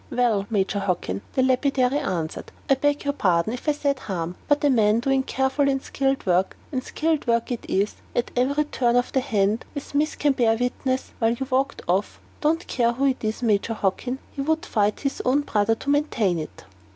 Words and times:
"Well, 0.09 0.47
Major 0.49 0.79
Hockin," 0.79 1.21
the 1.33 1.43
lapidary 1.43 1.99
answered, 1.99 2.51
"I 2.67 2.73
beg 2.73 3.03
your 3.03 3.13
pardon, 3.13 3.53
if 3.53 3.69
I 3.69 3.71
said 3.71 3.99
harm. 3.99 4.35
But 4.47 4.63
a 4.63 4.69
man 4.71 4.99
doing 4.99 5.21
careful 5.21 5.69
and 5.69 5.79
skilled 5.79 6.25
work 6.25 6.57
and 6.71 6.83
skilled 6.83 7.27
work 7.27 7.51
it 7.51 7.63
is, 7.69 7.93
at 8.15 8.31
every 8.35 8.63
turn 8.63 8.95
of 8.95 9.11
the 9.11 9.19
hand, 9.19 9.63
as 9.75 9.93
miss 9.93 10.15
can 10.15 10.33
bear 10.33 10.57
witness, 10.57 11.11
while 11.19 11.33
you 11.33 11.45
walked 11.51 11.83
off 11.87 12.19
he 12.19 12.41
don't 12.41 12.65
care 12.65 12.93
who 12.93 13.05
it 13.05 13.23
is, 13.23 13.43
Major 13.43 13.75
Hockin, 13.75 14.17
he 14.31 14.41
would 14.41 14.65
fight 14.65 15.01
his 15.01 15.21
own 15.23 15.41
brother 15.41 15.75
to 15.75 15.89
maintain 15.91 16.39
it." 16.39 16.63